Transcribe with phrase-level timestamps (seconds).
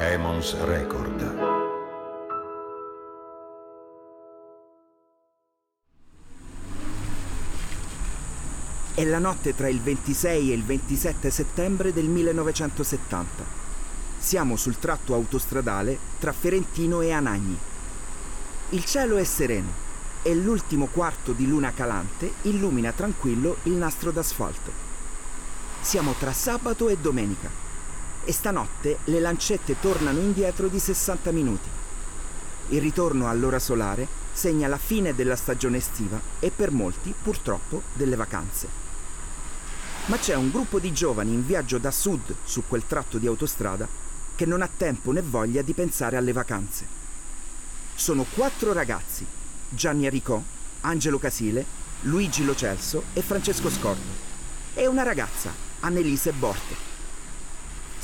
[0.00, 1.36] Emons Record.
[8.94, 13.44] È la notte tra il 26 e il 27 settembre del 1970.
[14.18, 17.58] Siamo sul tratto autostradale tra Ferentino e Anagni.
[18.68, 19.72] Il cielo è sereno
[20.22, 24.70] e l'ultimo quarto di luna calante illumina tranquillo il nastro d'asfalto.
[25.80, 27.66] Siamo tra sabato e domenica
[28.28, 31.68] e stanotte le lancette tornano indietro di 60 minuti.
[32.68, 38.16] Il ritorno all'ora solare segna la fine della stagione estiva e per molti, purtroppo, delle
[38.16, 38.86] vacanze
[40.08, 43.86] ma c'è un gruppo di giovani in viaggio da sud su quel tratto di autostrada
[44.34, 46.86] che non ha tempo né voglia di pensare alle vacanze.
[47.94, 49.26] Sono quattro ragazzi,
[49.68, 50.40] Gianni Aricò,
[50.82, 51.64] Angelo Casile,
[52.02, 54.26] Luigi Locelso e Francesco Scordo,
[54.74, 56.87] e una ragazza, Annelise Borte.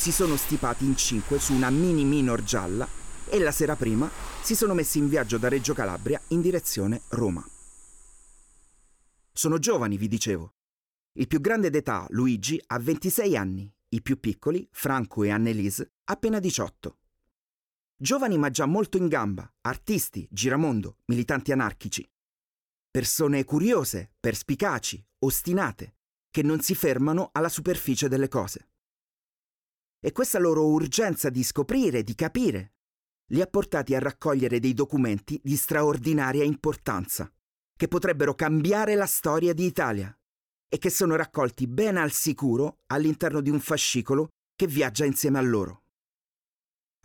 [0.05, 2.87] Si sono stipati in cinque su una mini minor gialla
[3.27, 4.07] e la sera prima
[4.43, 7.43] si sono messi in viaggio da Reggio Calabria in direzione Roma.
[9.33, 10.57] Sono giovani, vi dicevo,
[11.13, 16.39] il più grande d'età, Luigi, ha 26 anni, i più piccoli, Franco e Annelise, appena
[16.39, 16.99] 18.
[17.97, 22.07] Giovani ma già molto in gamba, artisti, giramondo, militanti anarchici.
[22.91, 25.97] Persone curiose, perspicaci, ostinate,
[26.31, 28.69] che non si fermano alla superficie delle cose.
[30.05, 32.75] E questa loro urgenza di scoprire, di capire,
[33.29, 37.33] li ha portati a raccogliere dei documenti di straordinaria importanza,
[37.75, 40.15] che potrebbero cambiare la storia di Italia
[40.69, 45.41] e che sono raccolti ben al sicuro all'interno di un fascicolo che viaggia insieme a
[45.43, 45.85] loro.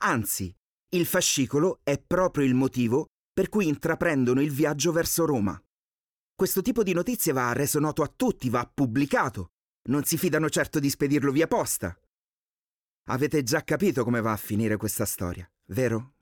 [0.02, 0.54] Anzi,
[0.90, 5.58] il fascicolo è proprio il motivo per cui intraprendono il viaggio verso Roma.
[6.36, 9.52] Questo tipo di notizie va reso noto a tutti, va pubblicato.
[9.90, 11.98] Non si fidano certo di spedirlo via posta.
[13.12, 16.14] Avete già capito come va a finire questa storia, vero?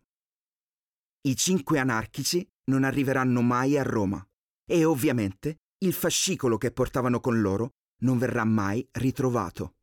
[1.24, 4.26] I cinque anarchici non arriveranno mai a Roma
[4.66, 9.74] e ovviamente il fascicolo che portavano con loro non verrà mai ritrovato.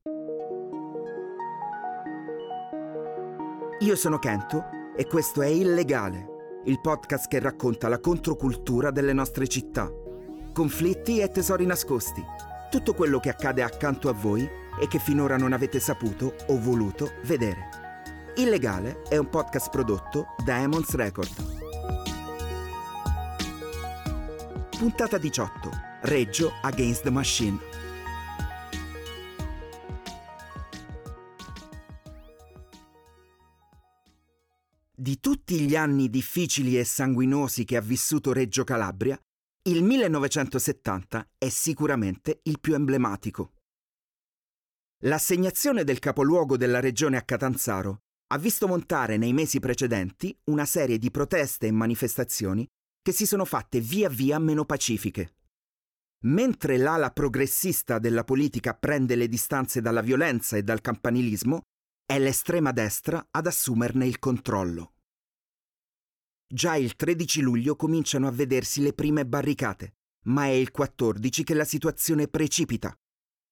[3.80, 4.64] Io sono Kento
[4.96, 9.92] e questo è Illegale, il podcast che racconta la controcultura delle nostre città,
[10.54, 12.24] conflitti e tesori nascosti,
[12.70, 17.12] tutto quello che accade accanto a voi e che finora non avete saputo o voluto
[17.24, 17.68] vedere.
[18.36, 21.62] Illegale è un podcast prodotto da Emons Record.
[24.76, 25.70] Puntata 18.
[26.02, 27.58] Reggio Against the Machine.
[34.96, 39.18] Di tutti gli anni difficili e sanguinosi che ha vissuto Reggio Calabria,
[39.64, 43.52] il 1970 è sicuramente il più emblematico.
[45.04, 50.96] L'assegnazione del capoluogo della regione a Catanzaro ha visto montare nei mesi precedenti una serie
[50.96, 52.66] di proteste e manifestazioni
[53.02, 55.36] che si sono fatte via via meno pacifiche.
[56.24, 61.64] Mentre l'ala progressista della politica prende le distanze dalla violenza e dal campanilismo,
[62.06, 64.94] è l'estrema destra ad assumerne il controllo.
[66.46, 69.96] Già il 13 luglio cominciano a vedersi le prime barricate,
[70.28, 72.96] ma è il 14 che la situazione precipita,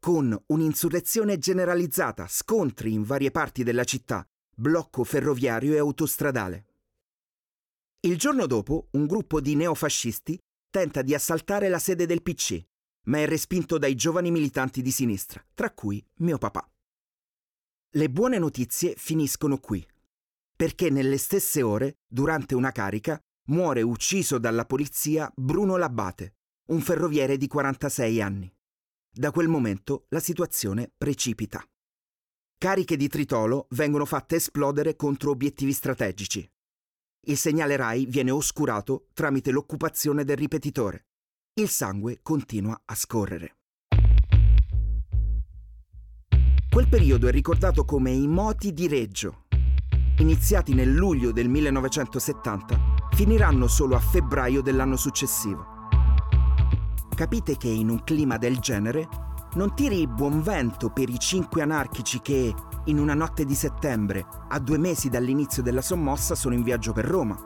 [0.02, 6.66] con un'insurrezione generalizzata, scontri in varie parti della città, blocco ferroviario e autostradale.
[8.00, 10.36] Il giorno dopo, un gruppo di neofascisti
[10.70, 12.60] tenta di assaltare la sede del PC,
[13.04, 16.68] ma è respinto dai giovani militanti di sinistra, tra cui mio papà.
[17.91, 19.86] Le buone notizie finiscono qui,
[20.56, 23.20] perché nelle stesse ore, durante una carica,
[23.50, 26.34] muore ucciso dalla polizia Bruno Labate,
[26.70, 28.52] un ferroviere di 46 anni.
[29.14, 31.62] Da quel momento la situazione precipita.
[32.56, 36.48] Cariche di tritolo vengono fatte esplodere contro obiettivi strategici,
[37.26, 41.06] il segnale RAI viene oscurato tramite l'occupazione del ripetitore.
[41.54, 43.58] Il sangue continua a scorrere.
[46.68, 49.44] Quel periodo è ricordato come i moti di Reggio.
[50.18, 55.81] Iniziati nel luglio del 1970, finiranno solo a febbraio dell'anno successivo.
[57.14, 59.06] Capite che in un clima del genere
[59.54, 62.54] non tiri buon vento per i cinque anarchici che,
[62.86, 67.04] in una notte di settembre, a due mesi dall'inizio della sommossa, sono in viaggio per
[67.04, 67.38] Roma.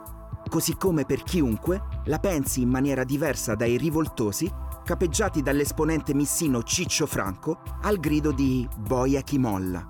[0.48, 4.48] Così come per chiunque la pensi in maniera diversa dai rivoltosi
[4.84, 9.86] capeggiati dall'esponente missino Ciccio Franco al grido di Boia chi molla.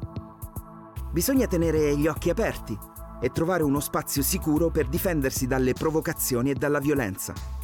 [1.12, 2.76] Bisogna tenere gli occhi aperti
[3.20, 7.55] e trovare uno spazio sicuro per difendersi dalle provocazioni e dalla violenza.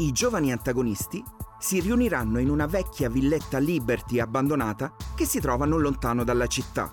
[0.00, 1.22] I giovani antagonisti
[1.58, 6.90] si riuniranno in una vecchia villetta Liberty abbandonata che si trova non lontano dalla città.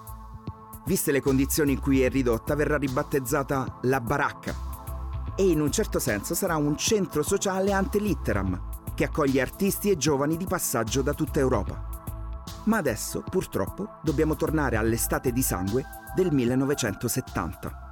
[0.85, 4.53] Viste le condizioni in cui è ridotta, verrà ribattezzata la baracca
[5.37, 9.95] e in un certo senso sarà un centro sociale ante litteram che accoglie artisti e
[9.95, 12.43] giovani di passaggio da tutta Europa.
[12.65, 17.86] Ma adesso, purtroppo, dobbiamo tornare all'estate di sangue del 1970.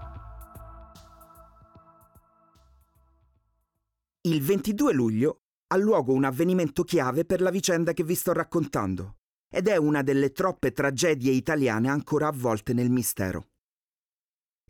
[4.25, 9.17] Il 22 luglio ha luogo un avvenimento chiave per la vicenda che vi sto raccontando
[9.47, 13.49] ed è una delle troppe tragedie italiane ancora avvolte nel mistero.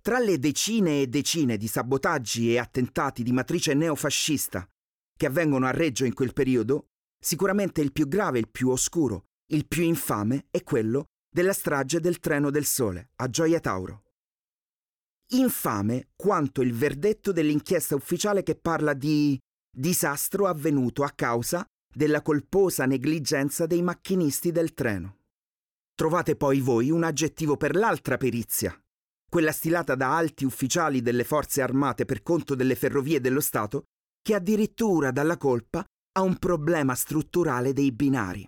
[0.01, 4.67] Tra le decine e decine di sabotaggi e attentati di matrice neofascista
[5.17, 6.87] che avvengono a Reggio in quel periodo,
[7.17, 12.19] sicuramente il più grave, il più oscuro il più infame è quello della strage del
[12.19, 14.04] treno del sole a Gioia Tauro.
[15.29, 19.39] Infame quanto il verdetto dell'inchiesta ufficiale che parla di
[19.75, 25.21] disastro avvenuto a causa della colposa negligenza dei macchinisti del treno.
[25.95, 28.77] Trovate poi voi un aggettivo per l'altra perizia,
[29.27, 33.85] quella stilata da alti ufficiali delle forze armate per conto delle ferrovie dello Stato,
[34.21, 35.83] che addirittura dalla colpa
[36.17, 38.47] ha un problema strutturale dei binari.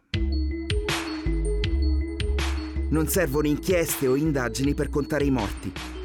[2.90, 5.97] Non servono inchieste o indagini per contare i morti.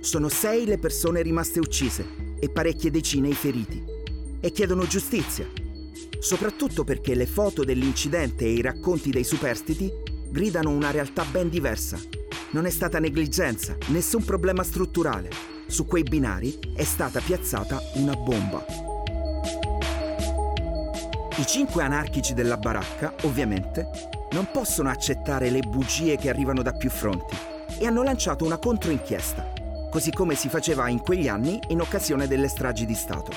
[0.00, 2.06] Sono sei le persone rimaste uccise
[2.40, 3.84] e parecchie decine i feriti.
[4.40, 5.46] E chiedono giustizia.
[6.18, 9.92] Soprattutto perché le foto dell'incidente e i racconti dei superstiti
[10.30, 11.98] gridano una realtà ben diversa.
[12.52, 15.30] Non è stata negligenza, nessun problema strutturale.
[15.66, 18.64] Su quei binari è stata piazzata una bomba.
[21.36, 23.86] I cinque anarchici della baracca, ovviamente,
[24.32, 27.36] non possono accettare le bugie che arrivano da più fronti
[27.78, 29.52] e hanno lanciato una controinchiesta,
[29.90, 33.32] così come si faceva in quegli anni in occasione delle stragi di Stato.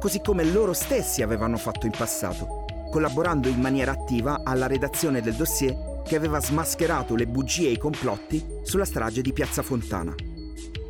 [0.00, 5.34] Così come loro stessi avevano fatto in passato, collaborando in maniera attiva alla redazione del
[5.34, 10.14] dossier che aveva smascherato le bugie e i complotti sulla strage di Piazza Fontana.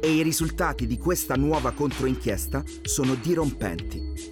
[0.00, 4.30] E i risultati di questa nuova controinchiesta sono dirompenti.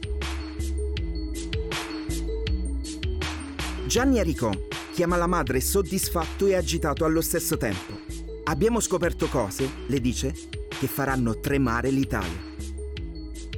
[3.87, 4.51] Gianni Aricò
[4.93, 8.10] chiama la madre soddisfatto e agitato allo stesso tempo.
[8.51, 10.35] Abbiamo scoperto cose, le dice,
[10.69, 12.49] che faranno tremare l'Italia.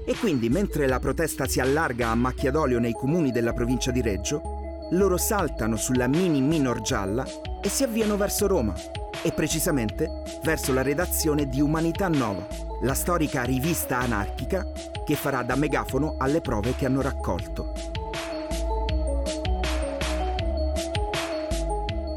[0.05, 4.03] E quindi, mentre la protesta si allarga a macchia d'olio nei comuni della provincia di
[4.03, 4.43] Reggio,
[4.91, 7.25] loro saltano sulla mini minor gialla
[7.63, 8.75] e si avviano verso Roma,
[9.23, 10.11] e precisamente
[10.45, 12.47] verso la redazione di Umanità Nova,
[12.83, 14.71] la storica rivista anarchica
[15.07, 17.73] che farà da megafono alle prove che hanno raccolto.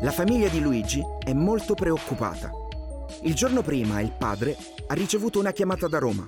[0.01, 2.63] La famiglia di Luigi è molto preoccupata.
[3.25, 4.56] Il giorno prima il padre
[4.86, 6.24] ha ricevuto una chiamata da Roma,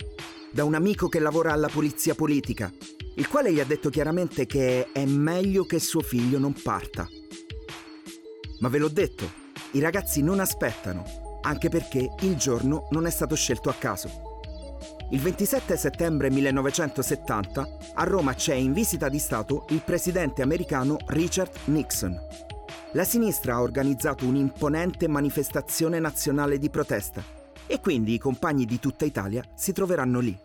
[0.51, 2.73] da un amico che lavora alla polizia politica,
[3.17, 7.07] il quale gli ha detto chiaramente che è meglio che suo figlio non parta.
[8.61, 9.31] Ma ve l'ho detto,
[9.73, 14.39] i ragazzi non aspettano, anche perché il giorno non è stato scelto a caso.
[15.11, 21.51] Il 27 settembre 1970 a Roma c'è in visita di Stato il presidente americano Richard
[21.65, 22.46] Nixon
[22.97, 27.23] la sinistra ha organizzato un'imponente manifestazione nazionale di protesta
[27.67, 30.35] e quindi i compagni di tutta Italia si troveranno lì.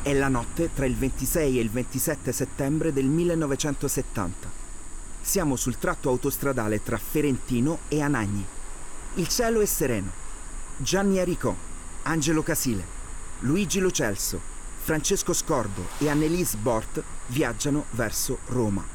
[0.00, 4.50] È la notte tra il 26 e il 27 settembre del 1970.
[5.20, 8.46] Siamo sul tratto autostradale tra Ferentino e Anagni.
[9.16, 10.10] Il cielo è sereno.
[10.78, 11.54] Gianni Aricò,
[12.04, 12.84] Angelo Casile,
[13.40, 14.55] Luigi Lucelso,
[14.86, 18.86] Francesco Scordo e Annelise Bort viaggiano verso Roma.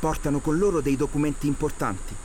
[0.00, 2.16] Portano con loro dei documenti importanti,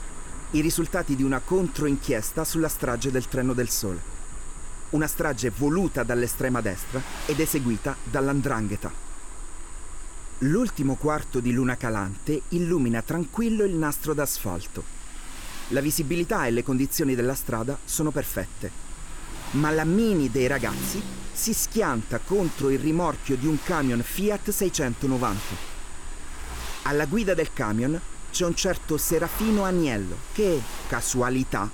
[0.50, 4.00] i risultati di una controinchiesta sulla strage del Treno del Sole.
[4.90, 8.90] Una strage voluta dall'estrema destra ed eseguita dall'Andrangheta.
[10.38, 14.82] L'ultimo quarto di luna calante illumina tranquillo il nastro d'asfalto.
[15.68, 18.82] La visibilità e le condizioni della strada sono perfette
[19.54, 25.72] ma la Mini dei ragazzi si schianta contro il rimorchio di un camion Fiat 690.
[26.82, 28.00] Alla guida del camion
[28.30, 31.68] c'è un certo Serafino Agnello che, casualità,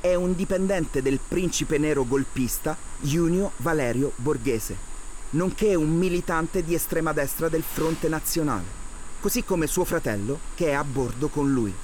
[0.00, 4.76] è un dipendente del principe nero golpista Junio Valerio Borghese,
[5.30, 8.80] nonché un militante di estrema destra del Fronte Nazionale,
[9.20, 11.74] così come suo fratello che è a bordo con lui.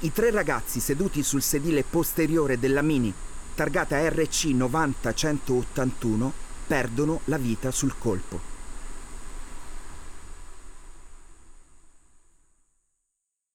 [0.00, 3.12] I tre ragazzi seduti sul sedile posteriore della Mini
[3.58, 6.32] targata RC 90181
[6.68, 8.38] perdono la vita sul colpo.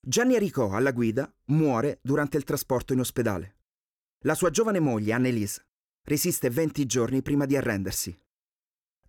[0.06, 3.60] Gianni Aricò, alla guida, muore durante il trasporto in ospedale.
[4.26, 5.68] La sua giovane moglie, Annelise,
[6.04, 8.14] resiste 20 giorni prima di arrendersi.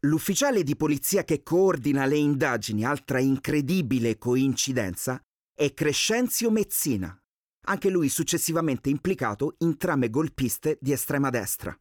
[0.02, 5.20] L'ufficiale di polizia che coordina le indagini, altra incredibile coincidenza,
[5.52, 7.20] è Crescenzio Mezzina,
[7.64, 11.76] anche lui successivamente implicato in trame golpiste di estrema destra.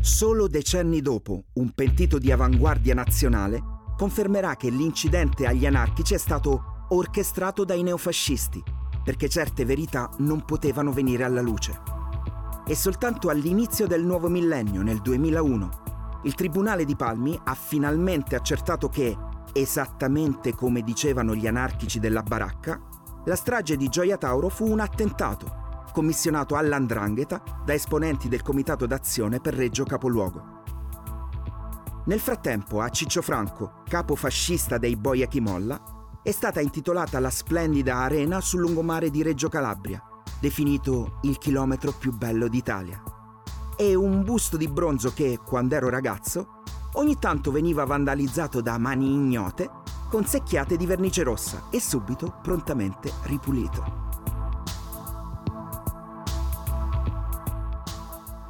[0.00, 3.62] Solo decenni dopo, un pentito di avanguardia nazionale
[3.96, 8.62] confermerà che l'incidente agli anarchici è stato orchestrato dai neofascisti,
[9.04, 11.80] perché certe verità non potevano venire alla luce.
[12.66, 18.88] E soltanto all'inizio del nuovo millennio, nel 2001, il Tribunale di Palmi ha finalmente accertato
[18.88, 19.16] che,
[19.60, 22.80] esattamente come dicevano gli anarchici della baracca,
[23.24, 29.40] la strage di Gioia Tauro fu un attentato commissionato all'Andrangheta da esponenti del Comitato d'Azione
[29.40, 30.56] per Reggio Capoluogo.
[32.04, 37.96] Nel frattempo a Ciccio Franco, capo fascista dei Boia Chimolla, è stata intitolata la splendida
[37.96, 40.00] arena sul lungomare di Reggio Calabria,
[40.40, 43.02] definito il chilometro più bello d'Italia.
[43.76, 46.57] E un busto di bronzo che, quando ero ragazzo,
[46.94, 49.70] ogni tanto veniva vandalizzato da mani ignote
[50.08, 54.06] con secchiate di vernice rossa e subito prontamente ripulito.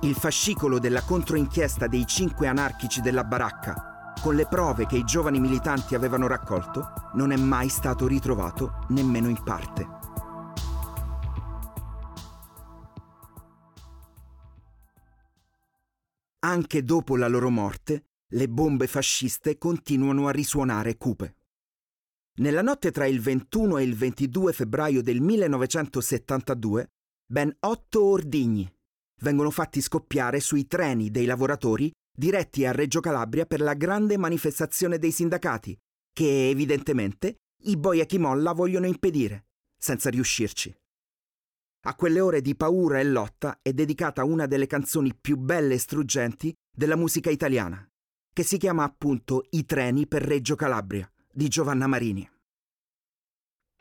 [0.02, 5.40] Il fascicolo della controinchiesta dei cinque anarchici della baracca, con le prove che i giovani
[5.40, 9.96] militanti avevano raccolto, non è mai stato ritrovato nemmeno in parte.
[16.40, 21.36] Anche dopo la loro morte, le bombe fasciste continuano a risuonare cupe.
[22.40, 26.90] Nella notte tra il 21 e il 22 febbraio del 1972,
[27.26, 28.70] ben otto ordigni,
[29.22, 34.98] vengono fatti scoppiare sui treni dei lavoratori diretti a Reggio Calabria per la grande manifestazione
[34.98, 35.76] dei sindacati,
[36.12, 40.74] che evidentemente i Boia Chimolla vogliono impedire, senza riuscirci.
[41.86, 45.78] A quelle ore di paura e lotta è dedicata una delle canzoni più belle e
[45.78, 47.88] struggenti della musica italiana,
[48.32, 52.28] che si chiama appunto I treni per Reggio Calabria, di Giovanna Marini.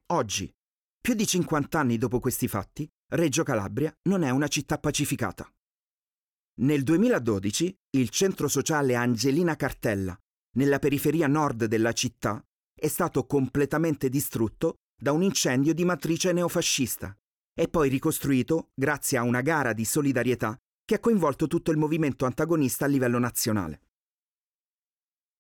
[0.08, 0.54] Oggi,
[1.00, 5.50] più di 50 anni dopo questi fatti, Reggio Calabria non è una città pacificata.
[6.60, 10.18] Nel 2012 il centro sociale Angelina Cartella,
[10.56, 17.16] nella periferia nord della città, è stato completamente distrutto da un incendio di matrice neofascista
[17.54, 22.26] e poi ricostruito grazie a una gara di solidarietà che ha coinvolto tutto il movimento
[22.26, 23.87] antagonista a livello nazionale.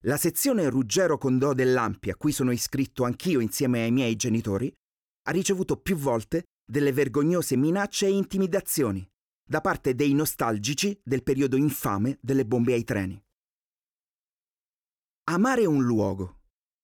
[0.01, 4.71] La sezione Ruggero Condò dell'Ampia, a cui sono iscritto anch'io insieme ai miei genitori,
[5.23, 9.05] ha ricevuto più volte delle vergognose minacce e intimidazioni
[9.43, 13.19] da parte dei nostalgici del periodo infame delle bombe ai treni.
[15.29, 16.41] Amare un luogo,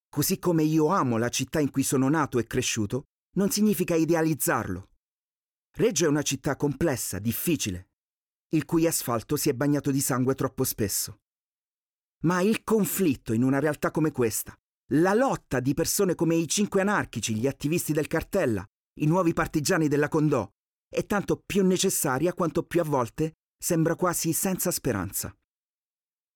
[0.09, 3.03] così come io amo la città in cui sono nato e cresciuto,
[3.35, 4.89] non significa idealizzarlo.
[5.75, 7.89] Reggio è una città complessa, difficile,
[8.49, 11.22] il cui asfalto si è bagnato di sangue troppo spesso.
[12.25, 14.55] Ma il conflitto in una realtà come questa,
[14.93, 18.65] la lotta di persone come i cinque anarchici, gli attivisti del cartella,
[18.99, 20.47] i nuovi partigiani della Condò,
[20.87, 25.35] è tanto più necessaria quanto più a volte sembra quasi senza speranza.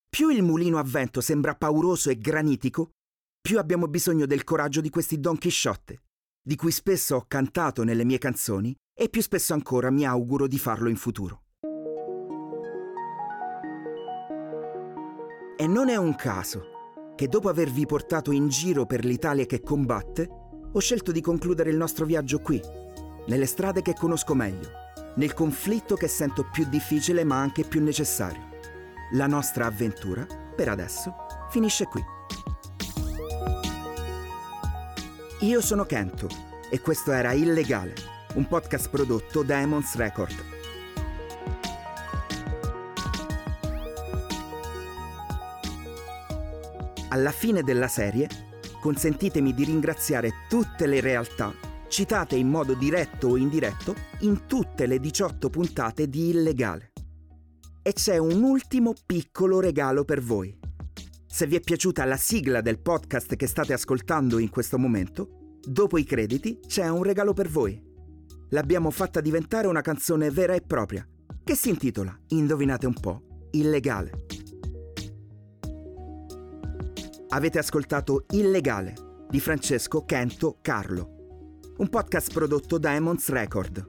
[0.10, 2.91] Più il mulino a vento sembra pauroso e granitico,
[3.39, 6.01] più abbiamo bisogno del coraggio di questi Don Chisciotte,
[6.41, 10.58] di cui spesso ho cantato nelle mie canzoni e più spesso ancora mi auguro di
[10.58, 11.44] farlo in futuro.
[15.59, 20.29] E non è un caso che dopo avervi portato in giro per l'Italia che combatte,
[20.71, 22.61] ho scelto di concludere il nostro viaggio qui,
[23.25, 24.69] nelle strade che conosco meglio,
[25.15, 28.43] nel conflitto che sento più difficile ma anche più necessario.
[29.13, 31.15] La nostra avventura, per adesso,
[31.49, 32.03] finisce qui.
[35.39, 36.27] Io sono Kento
[36.69, 37.95] e questo era Illegale,
[38.35, 40.56] un podcast prodotto da Emons Record.
[47.17, 48.29] Alla fine della serie
[48.79, 51.51] consentitemi di ringraziare tutte le realtà
[51.88, 56.91] citate in modo diretto o indiretto in tutte le 18 puntate di Illegale.
[57.81, 60.55] E c'è un ultimo piccolo regalo per voi.
[61.25, 65.97] Se vi è piaciuta la sigla del podcast che state ascoltando in questo momento, dopo
[65.97, 67.83] i crediti c'è un regalo per voi.
[68.50, 71.03] L'abbiamo fatta diventare una canzone vera e propria,
[71.43, 74.37] che si intitola, indovinate un po', Illegale.
[77.29, 78.93] Avete ascoltato Illegale
[79.29, 83.86] di Francesco Kento Carlo, un podcast prodotto da Emons Record.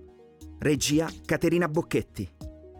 [0.58, 2.28] Regia Caterina Bocchetti.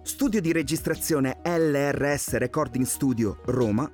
[0.02, 3.88] Studio di registrazione LRS Recording Studio Roma.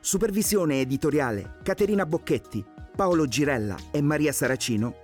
[0.00, 2.64] Supervisione editoriale Caterina Bocchetti,
[2.96, 4.94] Paolo Girella e Maria Saracino.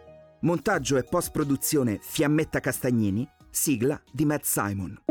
[0.40, 3.28] Montaggio e post-produzione Fiammetta Castagnini.
[3.50, 5.02] Sigla di Matt Simon.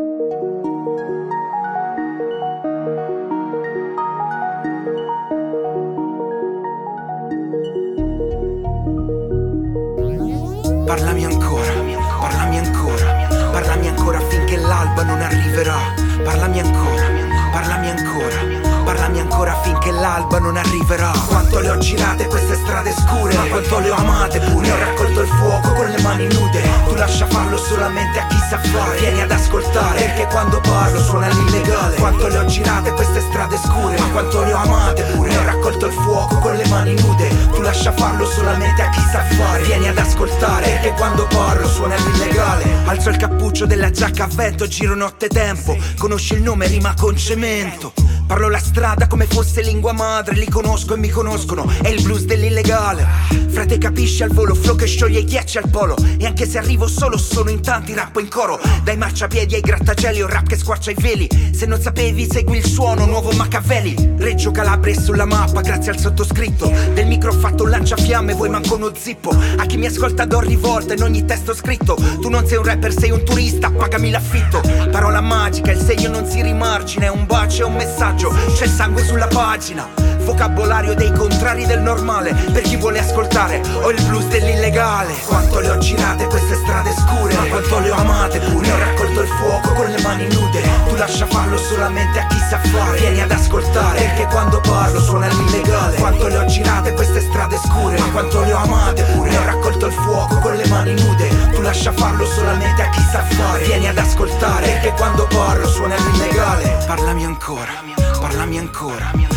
[10.93, 11.73] Parlami ancora,
[12.19, 15.79] parlami ancora, parlami ancora finché l'alba non arriverà.
[16.23, 17.09] Parlami ancora,
[17.51, 21.13] parlami ancora parlami ancora finché l'alba non arriverà.
[21.29, 24.69] Quanto le ho girate queste strade scure Ma quanto le ho amate pure.
[24.69, 26.61] Ho raccolto il fuoco con le mani nude.
[26.89, 28.99] Tu lascia farlo solamente a chi sa fare.
[28.99, 31.95] Vieni ad ascoltare Perché quando parlo suona l'illegale.
[31.95, 35.37] Quanto le ho girate queste strade scure Ma quanto le ho amate pure.
[35.37, 37.29] Ho raccolto il fuoco con le mani nude.
[37.53, 39.63] Tu lascia farlo solamente a chi sa fare.
[39.63, 42.65] Vieni ad ascoltare Perché quando parlo suona l'illegale.
[42.85, 45.77] Alzo il cappuccio della giacca a vento Giro notte tempo.
[45.97, 48.02] Conosci il nome rima con cemento
[48.33, 52.23] Parlo la strada come fosse lingua madre, li conosco e mi conoscono, è il blues
[52.23, 53.05] dell'illegale.
[53.49, 55.95] Frate capisci al volo, flow che scioglie i ghiacci al polo.
[56.17, 58.59] E anche se arrivo solo, sono in tanti, rappo in coro.
[58.81, 61.29] Dai marciapiedi ai grattacieli, o rap che squarcia i veli.
[61.53, 64.15] Se non sapevi, segui il suono, nuovo Machiavelli.
[64.17, 66.73] Reggio Calabria è sulla mappa, grazie al sottoscritto.
[66.91, 69.29] Del micro ho fatto lanciafiamme, voi manco uno zippo.
[69.29, 71.95] A chi mi ascolta do rivolta in ogni testo scritto.
[72.19, 74.59] Tu non sei un rapper, sei un turista, pagami l'affitto.
[74.89, 78.67] Parola magica, il segno non si rimargina, è un bacio, è un messaggio messaggio, c'è
[78.67, 79.87] sangue sulla pagina.
[80.23, 85.13] Vocabolario dei contrari del normale, per chi vuole ascoltare, ho il blues dell'illegale.
[85.25, 88.71] Quanto le ho girate queste strade scure, ma quanto le ho amate pure.
[88.71, 92.57] Ho raccolto il fuoco con le mani nude, tu lascia farlo solamente a chi sa
[92.57, 92.99] fare.
[92.99, 95.97] Vieni ad ascoltare, perché quando parlo suona l'illegale.
[95.97, 99.37] Quanto le ho girate queste strade scure, ma quanto le ho amate pure.
[99.37, 103.23] Ho raccolto il fuoco con le mani nude, tu lascia farlo solamente a chi sa
[103.23, 103.65] fare.
[103.65, 106.77] Vieni ad ascoltare, perché quando parlo suona l'illegale.
[106.87, 108.12] Parlami ancora.
[108.33, 109.32] Parlami ancora, parlami ancora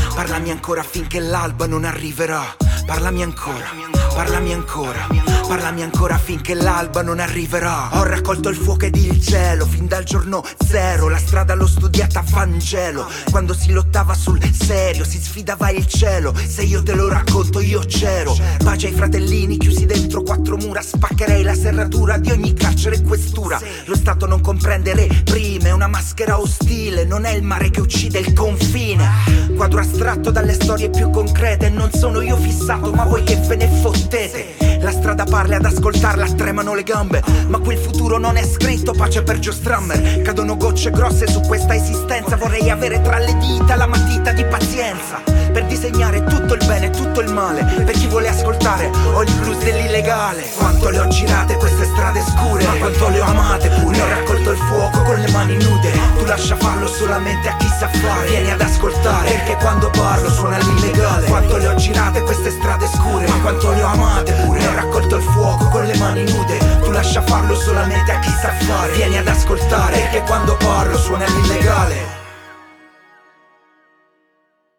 [0.97, 2.57] finché l'alba non arriverà.
[2.87, 3.67] Parlami ancora,
[4.15, 5.07] parlami ancora,
[5.47, 7.91] parlami ancora finché l'alba non arriverà.
[7.99, 11.09] Ho raccolto il fuoco ed il cielo fin dal giorno zero.
[11.09, 13.07] La strada l'ho studiata a Vangelo.
[13.31, 16.33] Quando si lottava sul serio, si sfidava il cielo.
[16.47, 18.37] Se io te lo racconto, io c'ero.
[18.63, 20.81] Pace ai fratellini chiusi dentro quattro mura.
[20.81, 23.61] Spaccherei la serratura di ogni carcere e questura.
[23.87, 27.05] Lo Stato non comprende le prime, una maschera ostile.
[27.05, 29.09] Non è il mare che uccide il confine.
[29.57, 31.69] Quadro astratto dalle storie più concrete.
[31.69, 34.79] Non sono io fissato ma voi che ve ne fottete?
[34.81, 37.21] La strada parla ad ascoltarla, tremano le gambe.
[37.49, 40.23] Ma quel futuro non è scritto, pace per Joe Strammer.
[40.23, 42.37] Cadono gocce grosse su questa esistenza.
[42.37, 45.21] Vorrei avere tra le dita la matita di pazienza.
[45.67, 47.65] Disegnare tutto il bene e tutto il male.
[47.65, 50.49] Per chi vuole ascoltare, ho il blues dell'illegale.
[50.57, 54.01] Quanto le ho girate queste strade scure, ma quanto le ho amate pure.
[54.01, 55.93] Ho raccolto il fuoco con le mani nude.
[56.19, 58.29] Tu lascia farlo solamente a chi sa fare.
[58.29, 61.27] Vieni ad ascoltare, perché quando parlo suona l'illegale.
[61.27, 65.17] Quanto le ho girate queste strade scure Ma quanto le ho amate pure Ho raccolto
[65.17, 69.19] il fuoco con le mani nude Tu lascia farlo solamente a chi sa fare Vieni
[69.19, 72.16] ad ascoltare Perché quando parlo suona l'illegale